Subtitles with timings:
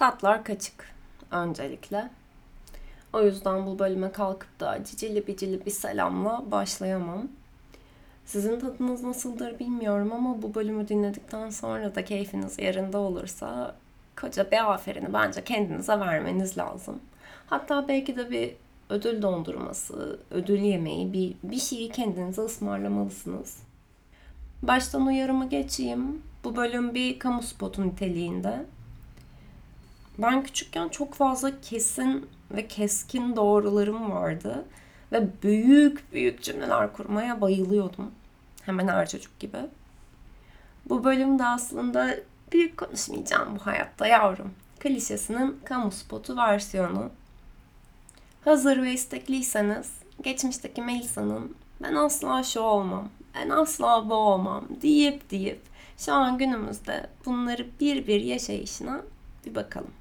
[0.00, 0.94] Tatlar kaçık
[1.30, 2.10] öncelikle.
[3.12, 7.28] O yüzden bu bölüme kalkıp da cicili bicili bir selamla başlayamam.
[8.24, 13.74] Sizin tadınız nasıldır bilmiyorum ama bu bölümü dinledikten sonra da keyfiniz yerinde olursa
[14.20, 17.00] koca bir aferini bence kendinize vermeniz lazım.
[17.46, 18.54] Hatta belki de bir
[18.90, 23.58] ödül dondurması, ödül yemeği, bir, bir şeyi kendinize ısmarlamalısınız.
[24.62, 26.22] Baştan uyarımı geçeyim.
[26.44, 28.64] Bu bölüm bir kamu spotu niteliğinde.
[30.22, 34.64] Ben küçükken çok fazla kesin ve keskin doğrularım vardı.
[35.12, 38.10] Ve büyük büyük cümleler kurmaya bayılıyordum.
[38.62, 39.58] Hemen her çocuk gibi.
[40.88, 42.16] Bu bölümde aslında
[42.52, 44.54] büyük konuşmayacağım bu hayatta yavrum.
[44.80, 47.10] Klişesinin kamu spotu versiyonu.
[48.44, 49.92] Hazır ve istekliyseniz
[50.22, 55.60] geçmişteki Melisa'nın ben asla şu olmam, ben asla bu olmam deyip deyip
[55.98, 59.00] şu an günümüzde bunları bir bir yaşayışına
[59.46, 59.99] bir bakalım.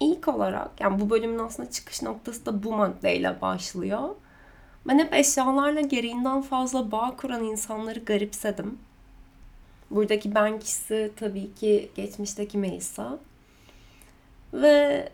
[0.00, 4.08] İlk olarak yani bu bölümün aslında çıkış noktası da bu maddeyle başlıyor.
[4.88, 8.78] Ben hep eşyalarla gereğinden fazla bağ kuran insanları garipsedim.
[9.90, 13.18] Buradaki ben kişisi tabii ki geçmişteki Melisa.
[14.52, 15.08] Ve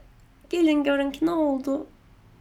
[0.51, 1.87] gelin görün ki ne oldu?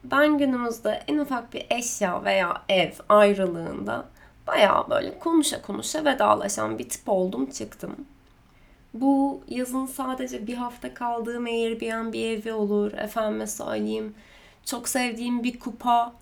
[0.04, 4.04] Ben günümüzde en ufak bir eşya veya ev ayrılığında
[4.46, 7.96] bayağı böyle konuşa konuşa vedalaşan bir tip oldum çıktım.
[8.94, 12.92] Bu yazın sadece bir hafta kaldığım Airbnb evi olur.
[12.92, 14.14] Efendime söyleyeyim
[14.64, 16.12] çok sevdiğim bir kupa.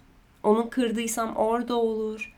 [0.45, 2.35] Onu kırdıysam orada olur.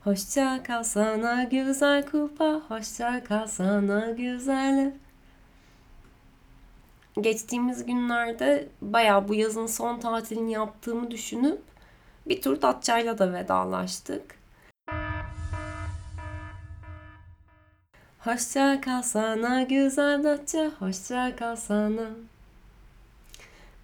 [0.00, 4.92] Hoşça kal sana güzel kupa, hoşça kal sana güzel
[7.20, 11.62] Geçtiğimiz günlerde bayağı bu yazın son tatilini yaptığımı düşünüp
[12.26, 14.38] bir tur Datça'yla da vedalaştık.
[18.18, 22.08] Hoşça kal sana güzel Datça, hoşça kal sana.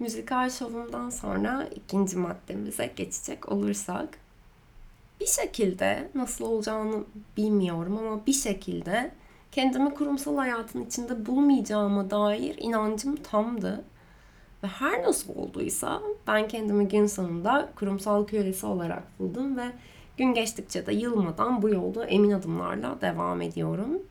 [0.01, 4.19] Müzikal şovumdan sonra ikinci maddemize geçecek olursak
[5.21, 7.05] bir şekilde nasıl olacağını
[7.37, 9.11] bilmiyorum ama bir şekilde
[9.53, 13.85] kendimi kurumsal hayatın içinde bulmayacağıma dair inancım tamdı.
[14.63, 19.67] Ve her nasıl olduysa ben kendimi gün sonunda kurumsal kölesi olarak buldum ve
[20.17, 24.03] gün geçtikçe de yılmadan bu yolda emin adımlarla devam ediyorum.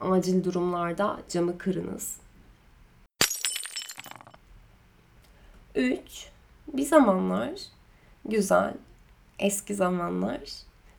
[0.00, 2.21] Acil durumlarda camı kırınız.
[5.74, 6.30] 3.
[6.72, 7.50] Bir zamanlar
[8.24, 8.74] güzel,
[9.38, 10.40] eski zamanlar.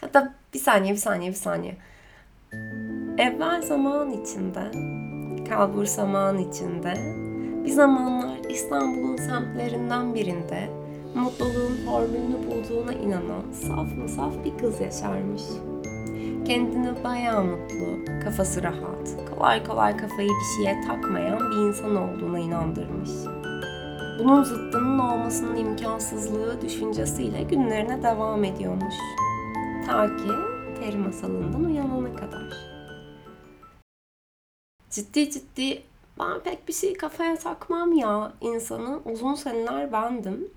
[0.01, 1.77] Hatta bir saniye, bir saniye, bir saniye.
[3.17, 4.71] Evvel zaman içinde,
[5.49, 6.93] kalbur zaman içinde,
[7.65, 10.69] bir zamanlar İstanbul'un semtlerinden birinde
[11.15, 15.43] mutluluğun formülünü bulduğuna inanan saf mı saf bir kız yaşarmış.
[16.45, 23.09] Kendini bayağı mutlu, kafası rahat, kolay kolay kafayı bir şeye takmayan bir insan olduğuna inandırmış.
[24.19, 28.95] Bunun zıttının olmasının imkansızlığı düşüncesiyle günlerine devam ediyormuş.
[29.85, 30.29] Ta ki
[30.79, 32.53] peri masalından uyanana kadar.
[34.89, 35.83] Ciddi ciddi
[36.19, 40.51] ben pek bir şey kafaya takmam ya insanı uzun seneler bendim.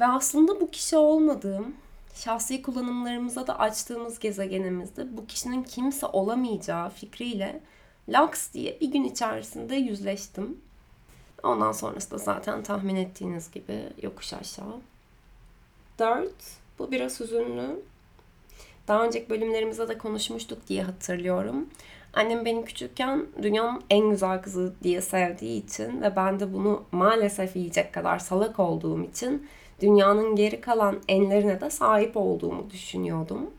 [0.00, 1.74] Ve aslında bu kişi olmadığım,
[2.14, 7.60] şahsi kullanımlarımıza da açtığımız gezegenimizde bu kişinin kimse olamayacağı fikriyle
[8.08, 10.67] laks diye bir gün içerisinde yüzleştim.
[11.42, 14.80] Ondan sonrası da zaten tahmin ettiğiniz gibi yokuş aşağı.
[15.98, 16.30] 4.
[16.78, 17.82] Bu biraz hüzünlü.
[18.88, 21.68] Daha önceki bölümlerimizde de konuşmuştuk diye hatırlıyorum.
[22.14, 27.56] Annem beni küçükken dünyanın en güzel kızı diye sevdiği için ve ben de bunu maalesef
[27.56, 29.48] yiyecek kadar salak olduğum için
[29.80, 33.50] dünyanın geri kalan enlerine de sahip olduğumu düşünüyordum.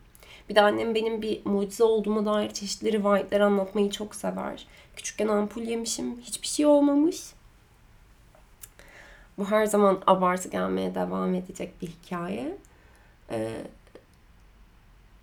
[0.50, 4.68] Bir de annem benim bir mucize olduğuma dair çeşitli rivayetler anlatmayı çok sever.
[4.96, 7.34] Küçükken ampul yemişim, hiçbir şey olmamış.
[9.40, 12.58] Bu her zaman abartı gelmeye devam edecek bir hikaye.
[13.32, 13.50] Ee,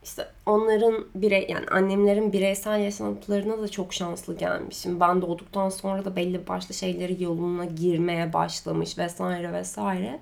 [0.04, 5.00] işte onların birey yani annemlerin bireysel yaşantılarına da çok şanslı gelmişim.
[5.00, 10.20] Ben doğduktan sonra da belli başlı şeyleri yoluna girmeye başlamış vesaire vesaire.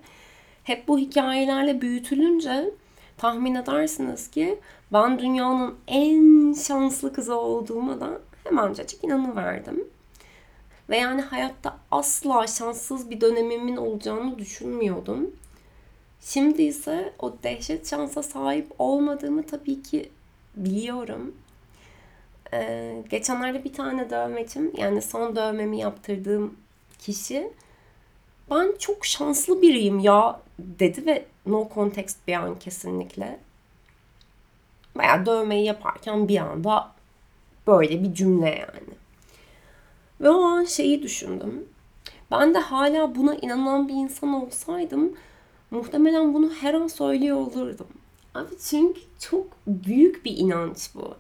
[0.65, 2.71] Hep bu hikayelerle büyütülünce
[3.19, 4.61] tahmin edersiniz ki
[4.93, 9.85] ben dünyanın en şanslı kızı olduğuma da hemencecik inanıverdim.
[10.91, 15.31] Ve yani hayatta asla şanssız bir dönemimin olacağını düşünmüyordum.
[16.21, 20.11] Şimdi ise o dehşet şansa sahip olmadığımı tabii ki
[20.57, 21.35] biliyorum.
[22.53, 26.57] Ee, geçenlerde bir tane dövmecim yani son dövmemi yaptırdığım
[26.99, 27.51] kişi
[28.51, 33.39] ben çok şanslı biriyim ya dedi ve no context bir an kesinlikle.
[34.97, 36.93] Veya dövmeyi yaparken bir anda
[37.67, 39.04] böyle bir cümle yani.
[40.21, 41.69] Ve o an şeyi düşündüm.
[42.31, 45.13] Ben de hala buna inanan bir insan olsaydım
[45.71, 47.87] muhtemelen bunu her an söylüyor olurdum.
[48.35, 51.15] Abi çünkü çok büyük bir inanç bu.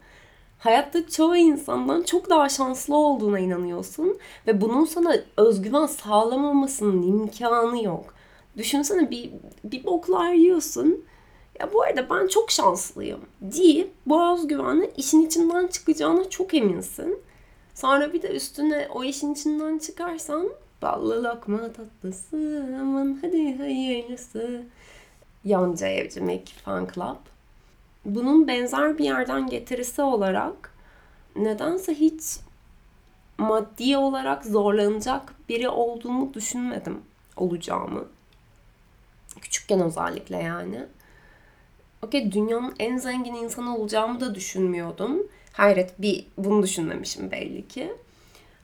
[0.59, 8.15] Hayatta çoğu insandan çok daha şanslı olduğuna inanıyorsun ve bunun sana özgüven sağlamamasının imkanı yok.
[8.57, 9.31] Düşünsene bir,
[9.65, 11.05] bir boklar yiyorsun.
[11.61, 17.19] Ya bu arada ben çok şanslıyım deyip bu özgüvenle işin içinden çıkacağına çok eminsin.
[17.75, 20.49] Sonra bir de üstüne o işin içinden çıkarsan
[20.83, 24.63] ballı lokma tatlısı aman hadi hayırlısı.
[25.45, 27.17] Yonca Evcimik Fan Club.
[28.05, 30.75] Bunun benzer bir yerden getirisi olarak
[31.37, 32.23] nedense hiç
[33.39, 37.01] maddi olarak zorlanacak biri olduğumu düşünmedim
[37.37, 38.05] olacağımı.
[39.41, 40.87] Küçükken özellikle yani.
[42.03, 45.23] Okey dünyanın en zengin insanı olacağımı da düşünmüyordum.
[45.55, 47.93] Hayret bir bunu düşünmemişim belli ki.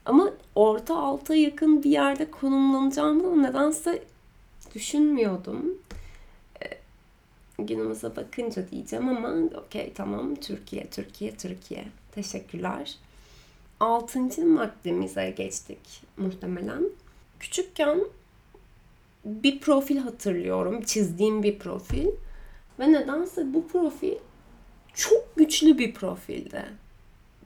[0.04, 4.02] Ama orta alta yakın bir yerde konumlanacağımı nedense
[4.75, 5.78] düşünmüyordum.
[6.62, 6.66] Ee,
[7.58, 9.34] günümüze bakınca diyeceğim ama
[9.66, 11.84] okey tamam Türkiye, Türkiye, Türkiye.
[12.12, 12.94] Teşekkürler.
[13.81, 16.84] Altıncı maddemize geçtik muhtemelen.
[17.40, 18.00] Küçükken
[19.25, 20.82] bir profil hatırlıyorum.
[20.82, 22.06] Çizdiğim bir profil.
[22.78, 24.14] Ve nedense bu profil
[24.94, 26.64] çok güçlü bir profildi.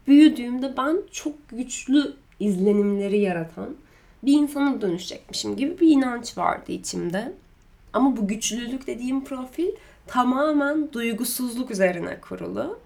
[0.06, 3.76] Büyüdüğümde ben çok güçlü izlenimleri yaratan
[4.22, 7.32] bir insana dönüşecekmişim gibi bir inanç vardı içimde.
[7.92, 9.68] Ama bu güçlülük dediğim profil
[10.06, 12.78] tamamen duygusuzluk üzerine kurulu.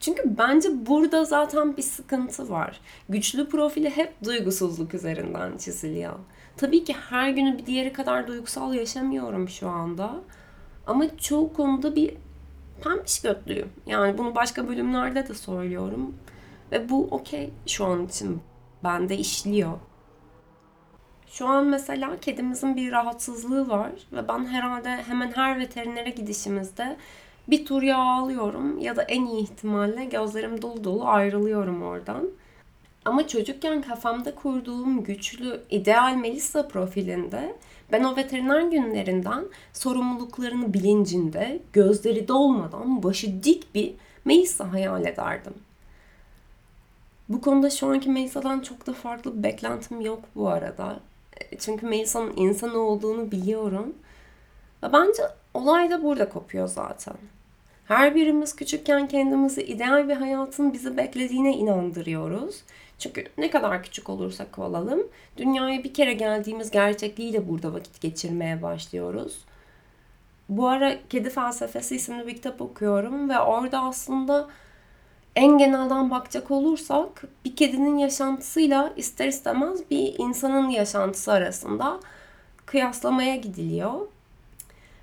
[0.00, 2.80] Çünkü bence burada zaten bir sıkıntı var.
[3.08, 6.14] Güçlü profili hep duygusuzluk üzerinden çiziliyor.
[6.56, 10.20] Tabii ki her günü bir diğeri kadar duygusal yaşamıyorum şu anda.
[10.86, 12.14] Ama çoğu konuda bir
[12.82, 13.72] pembiş götlüyüm.
[13.86, 16.14] Yani bunu başka bölümlerde de söylüyorum.
[16.72, 18.40] Ve bu okey şu an için
[18.84, 19.78] bende işliyor.
[21.26, 26.96] Şu an mesela kedimizin bir rahatsızlığı var ve ben herhalde hemen her veterinere gidişimizde
[27.48, 32.28] bir tur yağ alıyorum ya da en iyi ihtimalle gözlerim dolu dolu ayrılıyorum oradan.
[33.04, 37.56] Ama çocukken kafamda kurduğum güçlü ideal Melissa profilinde
[37.92, 43.94] ben o veteriner günlerinden sorumluluklarını bilincinde, gözleri dolmadan başı dik bir
[44.24, 45.54] Melissa hayal ederdim.
[47.28, 51.00] Bu konuda şu anki Melisa'dan çok da farklı bir beklentim yok bu arada.
[51.58, 53.94] Çünkü Melisa'nın insan olduğunu biliyorum.
[54.82, 55.22] Ve bence
[55.54, 57.14] olay da burada kopuyor zaten.
[57.84, 62.62] Her birimiz küçükken kendimizi ideal bir hayatın bizi beklediğine inandırıyoruz.
[63.02, 65.06] Çünkü ne kadar küçük olursak olalım,
[65.36, 69.38] dünyaya bir kere geldiğimiz gerçekliğiyle burada vakit geçirmeye başlıyoruz.
[70.48, 74.48] Bu ara Kedi Felsefesi isimli bir kitap okuyorum ve orada aslında
[75.36, 82.00] en genelden bakacak olursak bir kedinin yaşantısıyla ister istemez bir insanın yaşantısı arasında
[82.66, 84.00] kıyaslamaya gidiliyor.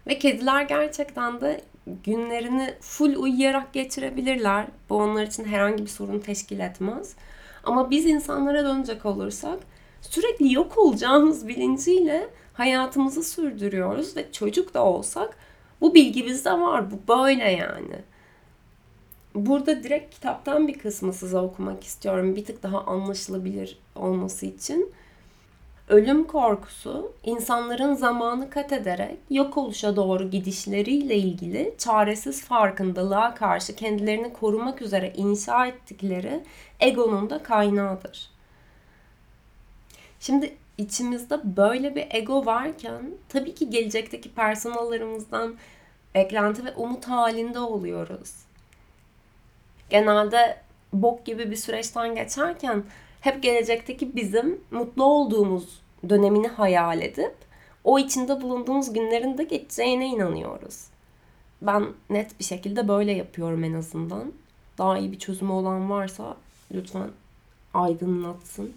[0.07, 1.62] Ve kediler gerçekten de
[2.03, 4.65] günlerini full uyuyarak geçirebilirler.
[4.89, 7.15] Bu onlar için herhangi bir sorun teşkil etmez.
[7.63, 9.60] Ama biz insanlara dönecek olursak
[10.01, 15.38] sürekli yok olacağımız bilinciyle hayatımızı sürdürüyoruz ve çocuk da olsak
[15.82, 16.92] bu bilgi bizde var.
[16.92, 17.96] Bu böyle yani.
[19.36, 22.36] Burada direkt kitaptan bir kısmı size okumak istiyorum.
[22.36, 24.94] Bir tık daha anlaşılabilir olması için.
[25.89, 34.34] Ölüm korkusu insanların zamanı kat ederek yok oluşa doğru gidişleriyle ilgili çaresiz farkındalığa karşı kendilerini
[34.34, 36.43] korumak üzere inşa ettikleri
[36.79, 38.29] egonun da kaynağıdır.
[40.19, 45.53] Şimdi içimizde böyle bir ego varken tabii ki gelecekteki personellerimizden
[46.15, 48.36] beklenti ve umut halinde oluyoruz.
[49.89, 50.62] Genelde
[50.93, 52.84] bok gibi bir süreçten geçerken
[53.21, 57.35] hep gelecekteki bizim mutlu olduğumuz dönemini hayal edip
[57.83, 60.88] o içinde bulunduğumuz günlerin de geçeceğine inanıyoruz.
[61.61, 64.33] Ben net bir şekilde böyle yapıyorum en azından.
[64.77, 66.38] Daha iyi bir çözümü olan varsa
[66.73, 67.09] lütfen
[67.73, 68.73] aydınlatsın.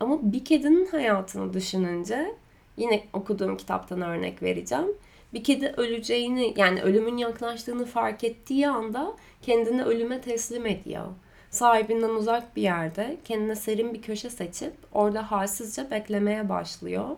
[0.00, 2.34] Ama bir kedinin hayatını düşününce
[2.76, 4.88] yine okuduğum kitaptan örnek vereceğim.
[5.34, 11.06] Bir kedi öleceğini yani ölümün yaklaştığını fark ettiği anda kendini ölüme teslim ediyor
[11.50, 17.08] sahibinden uzak bir yerde kendine serin bir köşe seçip orada halsizce beklemeye başlıyor.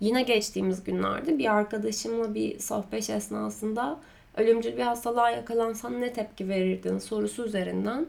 [0.00, 4.00] Yine geçtiğimiz günlerde bir arkadaşımla bir sohbet esnasında
[4.36, 8.06] ölümcül bir hastalığa yakalansan ne tepki verirdin sorusu üzerinden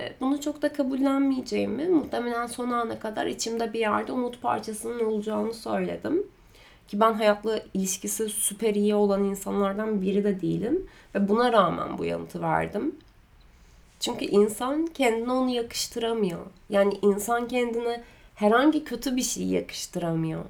[0.00, 5.54] e, bunu çok da kabullenmeyeceğimi, muhtemelen son ana kadar içimde bir yerde umut parçasının olacağını
[5.54, 6.26] söyledim.
[6.88, 10.86] Ki ben hayatla ilişkisi süper iyi olan insanlardan biri de değilim.
[11.14, 12.94] Ve buna rağmen bu yanıtı verdim.
[14.00, 16.46] Çünkü insan kendine onu yakıştıramıyor.
[16.70, 18.02] Yani insan kendine
[18.34, 20.44] herhangi kötü bir şey yakıştıramıyor.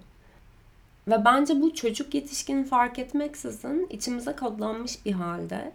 [1.08, 5.72] Ve bence bu çocuk yetişkin fark etmeksizin içimize kodlanmış bir halde.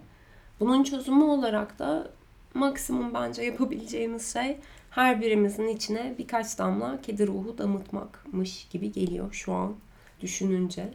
[0.60, 2.08] Bunun çözümü olarak da
[2.54, 4.58] maksimum bence yapabileceğimiz şey
[4.90, 9.76] her birimizin içine birkaç damla kedi ruhu damıtmakmış gibi geliyor şu an
[10.22, 10.90] düşününce.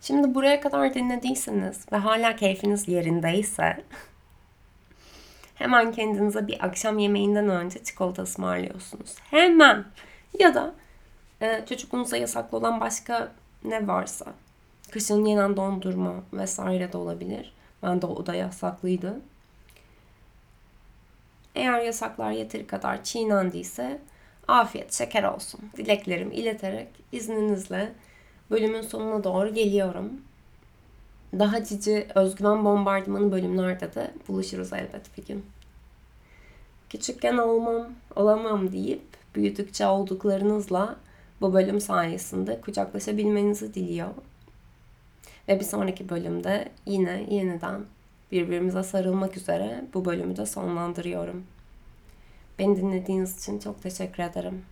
[0.00, 3.84] Şimdi buraya kadar dinlediyseniz ve hala keyfiniz yerindeyse
[5.56, 9.14] hemen kendinize bir akşam yemeğinden önce çikolata ısmarlıyorsunuz.
[9.30, 9.84] Hemen.
[10.38, 10.74] Ya da
[11.42, 13.32] e, çocukluğunuza yasaklı olan başka
[13.64, 14.26] ne varsa.
[14.90, 17.52] Kışın yenen dondurma vesaire de olabilir.
[17.82, 19.20] Ben de o da yasaklıydı.
[21.54, 23.98] Eğer yasaklar yeteri kadar çiğnendiyse
[24.48, 25.60] afiyet şeker olsun.
[25.76, 27.92] Dileklerimi ileterek izninizle
[28.50, 30.20] bölümün sonuna doğru geliyorum.
[31.32, 35.44] Daha cici özgüven bombardımanı bölümlerde de buluşuruz elbet bir gün.
[36.90, 39.02] Küçükken olmam, olamam deyip
[39.34, 40.96] büyüdükçe olduklarınızla
[41.40, 44.10] bu bölüm sayesinde kucaklaşabilmenizi diliyor.
[45.48, 47.84] Ve bir sonraki bölümde yine yeniden
[48.32, 51.44] birbirimize sarılmak üzere bu bölümü de sonlandırıyorum.
[52.58, 54.64] Beni dinlediğiniz için çok teşekkür ederim.